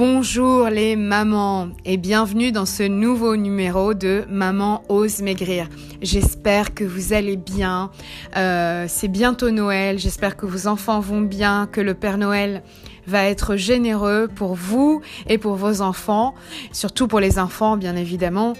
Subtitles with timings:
[0.00, 5.68] Bonjour les mamans et bienvenue dans ce nouveau numéro de Maman ose maigrir.
[6.00, 7.90] J'espère que vous allez bien.
[8.34, 9.98] Euh, c'est bientôt Noël.
[9.98, 12.62] J'espère que vos enfants vont bien, que le Père Noël
[13.06, 16.34] va être généreux pour vous et pour vos enfants,
[16.72, 18.54] surtout pour les enfants bien évidemment.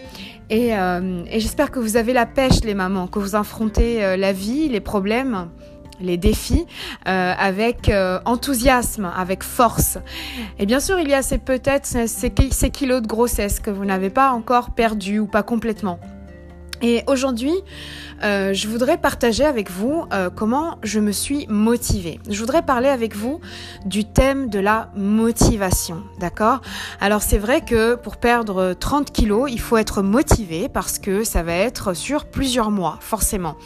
[0.51, 4.35] Et, euh, j'espère que vous avez la pêche les mamans, que vous affrontez euh, la
[4.35, 5.49] vie, les problèmes
[6.01, 6.67] les défis
[7.07, 9.99] euh, avec euh, enthousiasme, avec force.
[10.59, 14.11] Et bien sûr, il y a ces peut-être ces, kilos de grossesse que vous n'avez
[14.11, 15.99] pas encore perdus ou pas complètement.
[16.83, 17.53] Et aujourd'hui,
[18.23, 22.21] euh, je voudrais partager avec vous euh, comment je me suis motivée.
[22.29, 23.41] Je voudrais parler avec vous
[23.85, 26.61] du thème de la motivation, d'accord?
[27.01, 31.43] Alors c'est vrai que pour perdre 30 kilos, il faut être motivé parce que ça
[31.43, 33.57] va être sur plusieurs mois, forcément.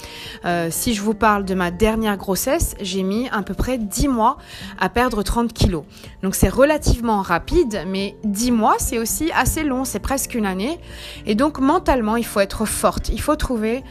[0.44, 4.08] Euh, si je vous parle de ma dernière grossesse, j'ai mis à peu près 10
[4.08, 4.38] mois
[4.80, 5.84] à perdre 30 kilos.
[6.22, 10.78] Donc c'est relativement rapide, mais 10 mois, c'est aussi assez long, c'est presque une année.
[11.26, 13.82] Et donc mentalement, il faut être forte il faut trouver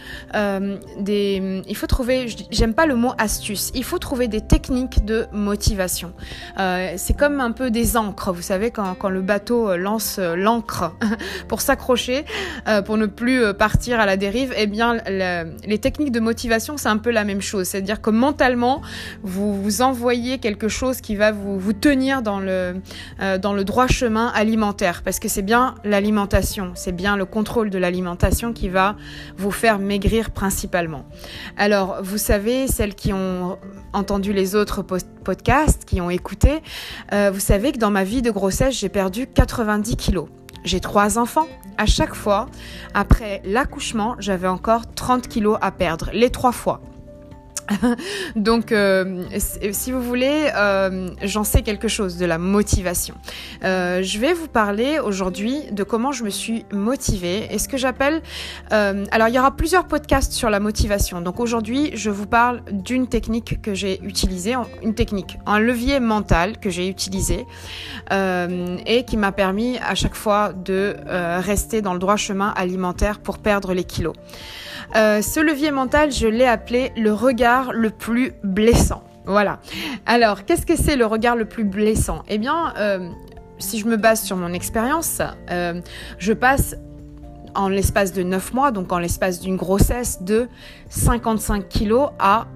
[1.00, 5.28] des, il faut trouver, j'aime pas le mot astuce, il faut trouver des techniques de
[5.32, 6.14] motivation.
[6.60, 10.96] Euh, c'est comme un peu des encres, vous savez quand, le bateau lance l'encre
[11.48, 12.26] pour s'accrocher,
[12.68, 14.54] euh, pour ne plus partir à la dérive.
[14.58, 18.82] Eh bien, les techniques de motivation, c'est un peu la même chose, c'est-à-dire que mentalement,
[19.24, 22.76] vous vous envoyez quelque chose qui va vous, vous tenir dans le
[23.42, 27.78] dans le droit chemin alimentaire, parce que c'est bien l'alimentation, c'est bien le contrôle de
[27.78, 28.96] l'alimentation qui va
[29.38, 31.06] vous faire maigrir principalement.
[31.56, 33.58] Alors, vous savez, celles qui ont
[33.94, 36.62] entendu les autres podcasts, qui ont écouté,
[37.14, 40.28] euh, vous savez que dans ma vie de grossesse, j'ai perdu 90 kilos.
[40.66, 41.48] J'ai trois enfants.
[41.78, 42.48] À chaque fois,
[42.94, 46.82] après l'accouchement, j'avais encore 30 kilos à perdre, les trois fois.
[48.36, 49.24] Donc, euh,
[49.72, 53.16] si vous voulez, euh, j'en sais quelque chose de la motivation.
[53.64, 57.78] Euh, je vais vous parler aujourd'hui de comment je me suis motivée et ce que
[57.78, 58.22] j'appelle...
[58.72, 61.22] alors, il y aura plusieurs podcasts sur la motivation.
[61.22, 66.60] Donc, aujourd'hui, je vous parle d'une technique que j'ai utilisée, une technique, un levier mental
[66.60, 67.46] que j'ai utilisé
[68.12, 70.96] et qui m'a permis à chaque fois de
[71.42, 74.16] rester dans le droit chemin alimentaire pour perdre les kilos.
[74.94, 79.04] ce levier mental, je l'ai appelé le regard le plus blessant.
[79.26, 79.60] Voilà.
[80.06, 82.24] Alors, qu'est-ce que c'est le regard le plus blessant?
[82.28, 83.10] Eh bien, euh,
[83.58, 85.82] si je me base sur mon expérience, euh,
[86.18, 86.76] je passe
[87.56, 90.50] en l'espace de 9 mois, donc en l'espace d'une grossesse, de
[90.90, 92.48] 55 kilos à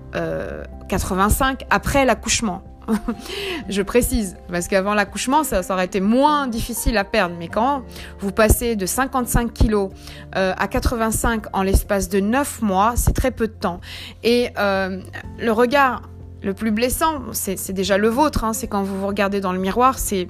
[0.90, 2.64] 85 euh, après l'accouchement.
[3.70, 7.36] je précise, parce qu'avant l'accouchement, ça, aurait été moins difficile à perdre.
[7.38, 7.84] Mais quand
[8.20, 9.92] vous passez de 55 kilos
[10.36, 13.82] euh, à 85 en l'espace de 9 mois, c'est très peu de temps.
[14.24, 15.02] Et euh,
[15.40, 16.02] le regard
[16.44, 18.54] le plus blessant, c'est déjà le vôtre, hein.
[18.54, 20.28] c'est quand vous vous regardez dans le miroir, c'est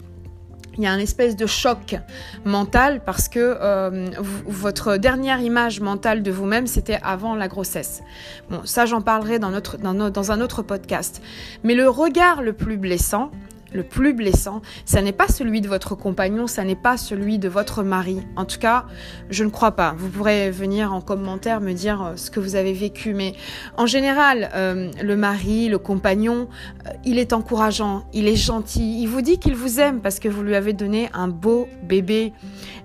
[0.77, 1.95] il y a un espèce de choc
[2.45, 4.09] mental parce que euh,
[4.45, 8.01] votre dernière image mentale de vous-même, c'était avant la grossesse.
[8.49, 11.21] Bon, ça, j'en parlerai dans, un autre podcast.
[11.63, 13.31] Mais le regard le plus blessant,
[13.73, 17.49] le plus blessant, ça n'est pas celui de votre compagnon, ça n'est pas celui de
[17.49, 18.21] votre mari.
[18.35, 18.85] En tout cas,
[19.29, 19.95] je ne crois pas.
[19.97, 23.33] Vous pourrez venir en commentaire me dire euh, ce que vous avez vécu, mais
[23.77, 26.47] en général, euh, le mari, le compagnon,
[26.85, 30.27] euh, il est encourageant, il est gentil, il vous dit qu'il vous aime parce que
[30.29, 32.33] vous lui avez donné un beau bébé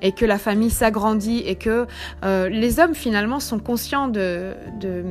[0.01, 1.87] et que la famille s'agrandit et que
[2.23, 5.05] les hommes finalement sont conscients de, de,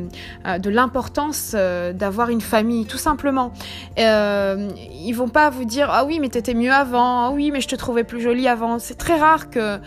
[0.60, 3.54] de l'importance d'avoir une famille, tout simplement.
[3.98, 7.68] ils vont pas vous dire ah oui mais t'étais mieux avant, ah oui mais je
[7.68, 8.80] te trouvais plus jolie avant.
[8.80, 9.80] C'est très rare que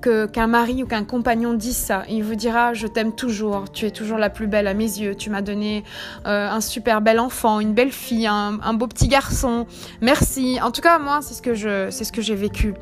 [0.00, 2.04] qu'un mari ou qu'un compagnon dise ça.
[2.08, 5.14] Il vous dira je t'aime toujours, tu es toujours la plus belle à mes yeux,
[5.14, 5.84] tu m'as donné
[6.26, 9.66] euh, un super bel enfant, une belle fille, un, beau petit garçon.
[10.00, 10.58] Merci.
[10.62, 12.74] En tout cas moi c'est ce que je c'est ce que j'ai vécu.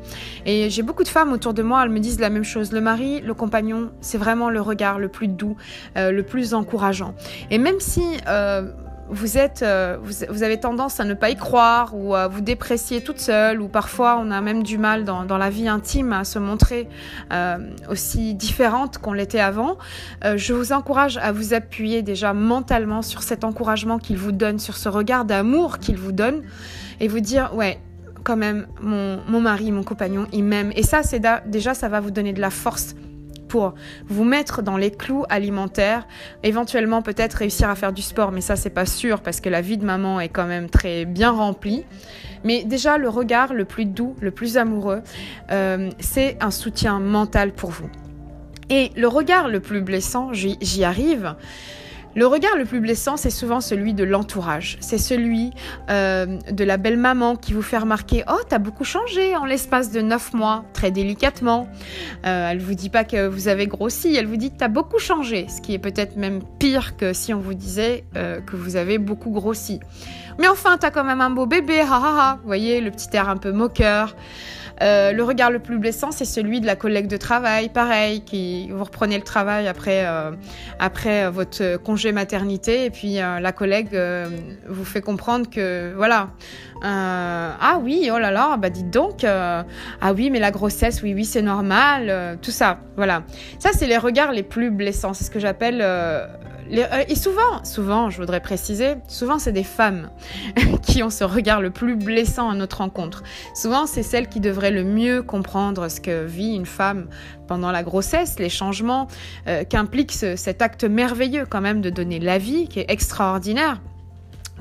[0.45, 2.71] Et j'ai beaucoup de femmes autour de moi, elles me disent la même chose.
[2.71, 5.55] Le mari, le compagnon, c'est vraiment le regard le plus doux,
[5.97, 7.13] euh, le plus encourageant.
[7.51, 8.71] Et même si euh,
[9.09, 13.01] vous êtes, euh, vous, avez tendance à ne pas y croire ou à vous déprécier
[13.01, 16.37] toute seule ou parfois on a même du mal dans, la vie intime à se
[16.37, 16.87] montrer
[17.31, 17.57] euh,
[17.89, 19.77] aussi différente qu'on l'était avant,
[20.25, 24.59] euh, je vous encourage à vous appuyer déjà mentalement sur cet encouragement qu'il vous donne,
[24.59, 26.43] sur ce regard d'amour qu'il vous donne
[26.99, 27.79] et vous dire ouais
[28.23, 30.71] quand même mon, mon mari, mon compagnon, il m'aime.
[30.75, 32.95] Et ça c'est déjà ça va vous donner de la force
[33.49, 33.73] pour
[34.07, 36.07] vous mettre dans les clous alimentaires,
[36.43, 39.59] éventuellement peut-être réussir à faire du sport, mais ça c'est pas sûr parce que la
[39.59, 41.83] vie de maman est quand même très bien remplie.
[42.45, 45.01] Mais déjà le regard le plus doux, le plus amoureux,
[45.51, 47.89] euh, c'est un soutien mental pour vous.
[48.69, 51.35] Et le regard le plus blessant, j'y arrive.
[52.15, 54.77] Le regard le plus blessant, c'est souvent celui de l'entourage.
[54.81, 55.51] C'est celui
[55.89, 59.91] euh, de la belle maman qui vous fait remarquer Oh, t'as beaucoup changé en l'espace
[59.91, 61.67] de 9 mois, très délicatement.
[62.25, 65.45] Euh, elle vous dit pas que vous avez grossi, elle vous dit t'as beaucoup changé,
[65.49, 68.97] ce qui est peut-être même pire que si on vous disait euh, que vous avez
[68.97, 69.79] beaucoup grossi.
[70.39, 72.37] Mais enfin, t'as quand même un beau bébé, ha.
[72.41, 74.15] Vous voyez, le petit air un peu moqueur.
[74.81, 78.69] Euh, le regard le plus blessant, c'est celui de la collègue de travail, pareil, qui
[78.69, 80.31] vous reprenez le travail après, euh,
[80.79, 83.99] après votre congé maternité, et puis euh, la collègue
[84.67, 86.29] vous fait comprendre que, voilà,
[86.81, 89.65] ah oui, oh là là, bah dites donc, ah
[90.15, 93.23] oui, mais la grossesse, oui, oui, c'est normal, tout ça, voilà.
[93.59, 95.83] Ça, c'est les regards les plus blessants, c'est ce que j'appelle
[96.71, 100.09] euh, et souvent, souvent, je voudrais préciser, souvent c'est des femmes
[100.83, 103.23] qui ont ce regard le plus blessant à notre rencontre.
[103.55, 107.07] Souvent, c'est celles qui devraient le mieux comprendre ce que vit une femme
[107.47, 109.07] pendant la grossesse, les changements
[109.47, 113.81] euh, qu'implique cet acte merveilleux quand même de donner la vie, qui est extraordinaire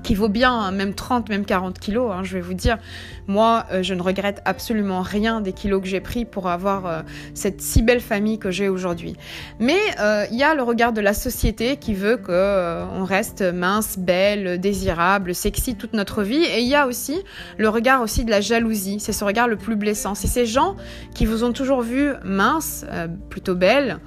[0.03, 2.12] qui vaut bien hein, même 30, même 40 kilos.
[2.12, 2.79] Hein, je vais vous dire,
[3.27, 7.03] moi, euh, je ne regrette absolument rien des kilos que j'ai pris pour avoir euh,
[7.35, 9.17] cette si belle famille que j'ai aujourd'hui.
[9.59, 13.43] Mais euh, il y a le regard de la société qui veut que on reste
[13.43, 16.44] mince, belle, désirable, sexy toute notre vie.
[16.44, 17.21] Et il y a aussi
[17.56, 19.01] le regard aussi de la jalousie.
[19.01, 20.15] C'est ce regard le plus blessant.
[20.15, 20.77] C'est ces gens
[21.15, 22.85] qui vous ont toujours vu mince,
[23.29, 23.99] plutôt belle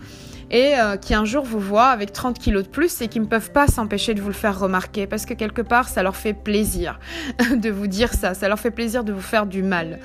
[0.52, 3.26] et euh, qui un jour vous voient avec 30 kilos de plus et qui ne
[3.26, 6.34] peuvent pas s'empêcher de vous le faire remarquer parce que quelque part ça leur fait
[6.34, 7.00] plaisir
[7.56, 10.00] de vous dire ça, ça leur fait plaisir de vous faire du mal.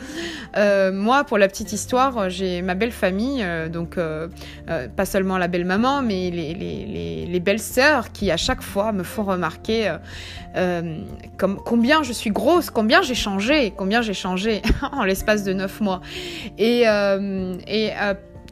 [0.57, 3.99] Euh, moi, pour la petite histoire, j'ai ma belle famille, euh, donc
[4.97, 8.93] pas seulement la belle maman, mais les, les, les, belles sœurs qui à chaque fois
[8.93, 9.97] me font remarquer
[11.37, 14.63] combien je suis grosse, combien j'ai changé, combien j'ai changé
[14.93, 16.01] en l'espace de 9 mois.
[16.59, 16.85] Et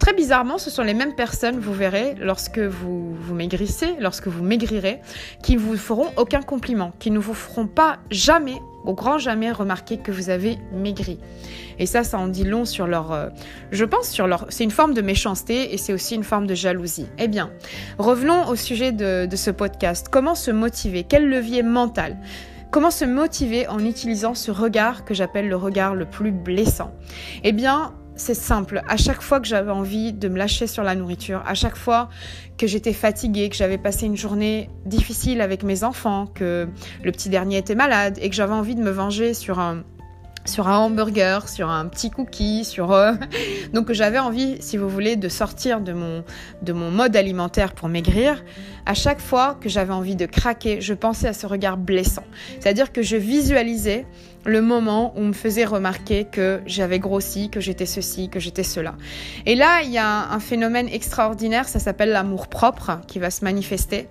[0.04, 5.00] Très bizarrement, ce sont les mêmes personnes, vous verrez, lorsque vous, maigrissez, lorsque vous maigrirez,
[5.42, 9.50] qui ne vous feront aucun compliment, qui ne vous feront pas jamais, au grand jamais,
[9.50, 11.18] remarquer que vous avez maigri.
[11.78, 13.12] Et ça, ça en dit long sur leur...
[13.12, 13.30] Euh,
[13.72, 14.44] je pense sur leur...
[14.50, 17.06] C'est une forme de méchanceté et c'est aussi une forme de jalousie.
[17.16, 17.50] Eh bien,
[17.96, 20.08] revenons au sujet de ce podcast.
[20.10, 21.04] Comment se motiver?
[21.04, 22.18] Quel levier mental?
[22.70, 26.92] Comment se motiver en utilisant ce regard que j'appelle le regard le plus blessant?
[27.42, 28.82] Eh bien, c'est simple.
[28.88, 32.08] À chaque fois que j'avais envie de me lâcher sur la nourriture, à chaque fois
[32.56, 36.68] que j'étais fatiguée, que j'avais passé une journée difficile avec mes enfants, que
[37.02, 39.82] le petit dernier était malade et que j'avais envie de me venger sur un
[40.44, 43.12] sur un hamburger, sur un petit cookie, sur euh,
[43.72, 46.24] donc j'avais envie, si vous voulez, de sortir de mon
[46.62, 48.44] de mon mode alimentaire pour maigrir.
[48.86, 52.24] À chaque fois que j'avais envie de craquer, je pensais à ce regard blessant.
[52.60, 54.06] C'est-à-dire que je visualisais
[54.44, 58.62] le moment où on me faisait remarquer que j'avais grossi, que j'étais ceci, que j'étais
[58.62, 58.94] cela.
[59.46, 63.44] Et là, il y a un phénomène extraordinaire, ça s'appelle l'amour propre, qui va se
[63.44, 64.08] manifester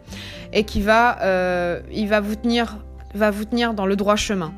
[0.51, 2.77] et qui va, euh, il va vous tenir,
[3.13, 4.53] va vous tenir dans le droit chemin.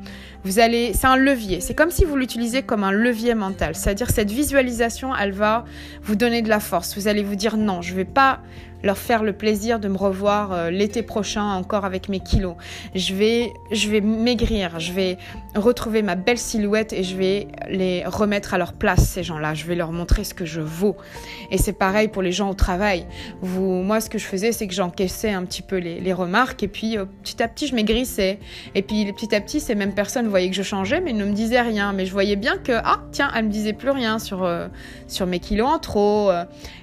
[0.46, 1.60] Vous allez, c'est un levier.
[1.60, 3.74] C'est comme si vous l'utilisez comme un levier mental.
[3.74, 5.64] C'est-à-dire cette visualisation, elle va
[6.02, 6.96] vous donner de la force.
[6.96, 8.42] Vous allez vous dire non, je vais pas
[8.82, 12.54] leur faire le plaisir de me revoir euh, l'été prochain encore avec mes kilos.
[12.94, 15.18] Je vais, je vais maigrir, je vais
[15.54, 19.54] retrouver ma belle silhouette et je vais les remettre à leur place, ces gens-là.
[19.54, 20.96] Je vais leur montrer ce que je vaux.
[21.50, 23.06] Et c'est pareil pour les gens au travail.
[23.40, 26.68] Vous, moi, ce que je faisais, c'est que j'encaissais un petit peu les, remarques et
[26.68, 28.38] puis euh, petit à petit, je maigrissais.
[28.74, 31.32] Et puis petit à petit, ces mêmes personnes voyaient que je changeais, mais ne me
[31.32, 31.92] disaient rien.
[31.92, 34.68] Mais je voyais bien que, ah, tiens, elle me disait plus rien sur, euh,
[35.08, 36.30] sur mes kilos en trop.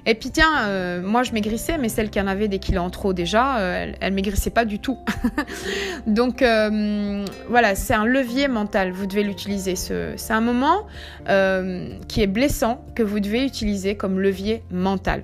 [0.06, 3.12] Et puis tiens, moi, je maigrissais, mais celle qui en avait des kilos en trop
[3.12, 4.98] déjà, euh, elle, elle, maigrissait pas du tout.
[6.06, 9.76] Donc euh, voilà, c'est un levier mental, vous devez l'utiliser.
[9.76, 10.86] C'est un moment
[11.28, 15.22] euh, qui est blessant que vous devez utiliser comme levier mental.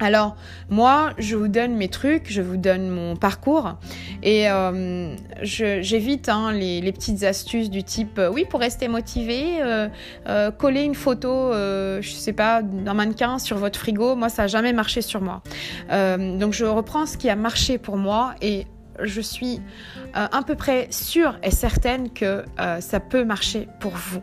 [0.00, 0.36] Alors
[0.70, 3.74] moi, je vous donne mes trucs, je vous donne mon parcours
[4.22, 10.50] et euh, j'évite hein, les, petites astuces du type euh, oui pour rester motivé, euh,
[10.52, 14.14] coller une photo, je sais pas, d'un mannequin sur votre frigo.
[14.14, 15.42] Moi, ça n'a jamais marché sur moi.
[15.90, 18.66] donc je reprends ce qui a marché pour moi et
[19.02, 19.60] je suis
[20.16, 24.22] euh, à peu près sûre et certaine que euh, ça peut marcher pour vous.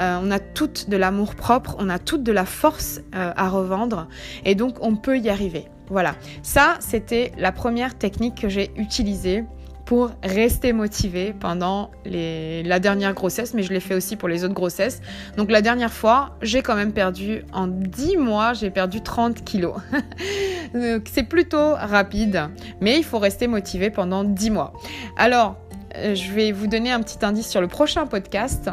[0.00, 4.08] Euh, on a toutes de l'amour propre, on a toutes de la force à revendre
[4.44, 5.66] et donc on peut y arriver.
[5.88, 9.44] Voilà, ça c'était la première technique que j'ai utilisée
[9.86, 14.52] pour rester motivée pendant la dernière grossesse, mais je l'ai fait aussi pour les autres
[14.52, 15.00] grossesses.
[15.36, 19.76] Donc la dernière fois, j'ai quand même perdu, en 10 mois, j'ai perdu 30 kilos.
[21.04, 22.48] C'est plutôt rapide,
[22.80, 24.72] mais il faut rester motivé pendant 10 mois.
[25.16, 25.56] Alors,
[25.94, 28.68] euh, je vais vous donner un petit indice sur le prochain podcast.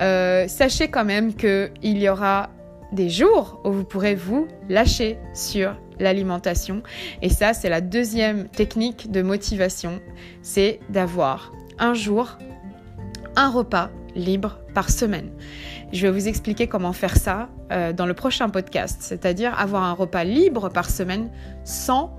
[0.00, 2.50] Euh, sachez quand même qu'il y aura
[2.92, 6.82] des jours où vous pourrez vous lâcher sur l'alimentation.
[7.22, 10.00] Et ça, c'est la deuxième technique de motivation,
[10.42, 12.38] c'est d'avoir un jour,
[13.36, 15.30] un repas libre par semaine.
[15.92, 19.92] Je vais vous expliquer comment faire ça euh, dans le prochain podcast, c'est-à-dire avoir un
[19.92, 21.30] repas libre par semaine
[21.64, 22.14] sans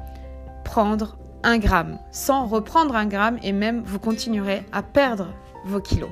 [0.63, 5.33] prendre un gramme, sans reprendre un gramme et même vous continuerez à perdre
[5.65, 6.09] vos kilos.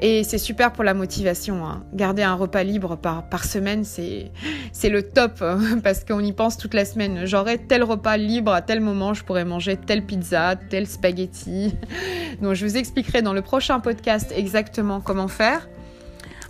[0.00, 1.66] Et c'est super pour la motivation.
[1.66, 1.84] Hein.
[1.94, 4.30] Garder un repas libre par, semaine, c'est,
[4.72, 7.26] c'est le top hein, parce qu'on y pense toute la semaine.
[7.26, 11.74] J'aurai tel repas libre à tel moment, je pourrais manger telle pizza, tel spaghetti.
[12.42, 15.68] Donc je vous expliquerai dans le prochain podcast exactement comment faire.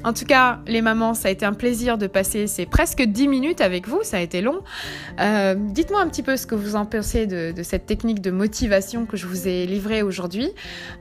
[0.05, 3.27] En tout cas, les mamans, ça a été un plaisir de passer ces presque 10
[3.27, 4.61] minutes avec vous, ça a été long.
[5.19, 9.07] Euh, dites-moi un petit peu ce que vous en pensez de, cette technique de motivation
[9.07, 10.51] que je vous ai livrée aujourd'hui.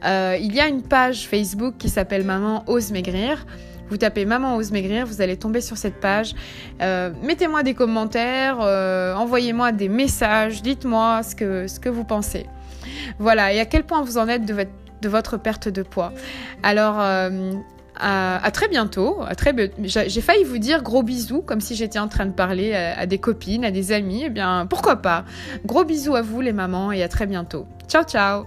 [0.05, 3.45] Euh, il y a une page Facebook qui s'appelle Maman ose maigrir.
[3.89, 6.33] Vous tapez Maman ose maigrir, vous allez tomber sur cette page.
[6.81, 12.45] Euh, mettez-moi des commentaires, envoyez-moi des messages, dites-moi ce que, vous pensez.
[13.19, 16.13] Voilà, et à quel point vous en êtes de votre perte de poids.
[16.63, 17.01] Alors,
[17.99, 19.21] à, très bientôt.
[19.81, 23.17] j'ai failli vous dire gros bisous, comme si j'étais en train de parler à, des
[23.17, 24.23] copines, à des amis.
[24.25, 25.25] Eh bien, pourquoi pas
[25.65, 27.67] Gros bisous à vous les mamans et à très bientôt.
[27.87, 28.45] Ciao, ciao